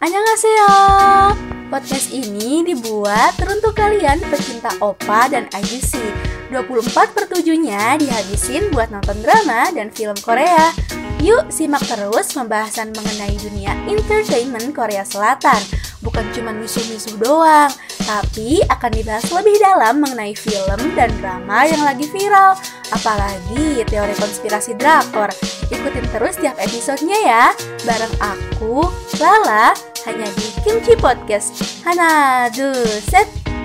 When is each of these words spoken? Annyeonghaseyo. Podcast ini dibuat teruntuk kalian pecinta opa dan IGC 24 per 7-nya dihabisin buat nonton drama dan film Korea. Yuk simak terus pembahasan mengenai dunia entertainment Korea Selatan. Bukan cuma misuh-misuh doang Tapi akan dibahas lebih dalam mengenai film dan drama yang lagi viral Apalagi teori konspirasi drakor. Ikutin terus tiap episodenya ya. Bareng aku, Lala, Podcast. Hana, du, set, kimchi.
Annyeonghaseyo. 0.00 0.72
Podcast 1.68 2.08
ini 2.08 2.64
dibuat 2.64 3.36
teruntuk 3.36 3.76
kalian 3.76 4.16
pecinta 4.32 4.72
opa 4.80 5.28
dan 5.28 5.44
IGC 5.52 6.00
24 6.48 7.12
per 7.12 7.28
7-nya 7.28 8.00
dihabisin 8.00 8.72
buat 8.72 8.88
nonton 8.88 9.20
drama 9.20 9.68
dan 9.76 9.92
film 9.92 10.16
Korea. 10.24 10.72
Yuk 11.20 11.52
simak 11.52 11.84
terus 11.84 12.32
pembahasan 12.32 12.96
mengenai 12.96 13.36
dunia 13.44 13.76
entertainment 13.92 14.72
Korea 14.72 15.04
Selatan. 15.04 15.60
Bukan 16.00 16.24
cuma 16.32 16.48
misuh-misuh 16.56 17.20
doang 17.20 17.68
Tapi 18.08 18.64
akan 18.72 18.90
dibahas 18.96 19.28
lebih 19.28 19.52
dalam 19.60 20.00
mengenai 20.00 20.32
film 20.32 20.96
dan 20.96 21.12
drama 21.20 21.68
yang 21.68 21.84
lagi 21.84 22.08
viral 22.08 22.56
Apalagi 22.88 23.84
teori 23.84 24.16
konspirasi 24.16 24.80
drakor. 24.80 25.28
Ikutin 25.68 26.08
terus 26.08 26.40
tiap 26.40 26.56
episodenya 26.56 27.18
ya. 27.20 27.44
Bareng 27.84 28.16
aku, 28.18 28.88
Lala, 29.20 29.89
Podcast. 30.96 31.84
Hana, 31.84 32.48
du, 32.50 32.72
set, 33.10 33.28
kimchi. 33.44 33.59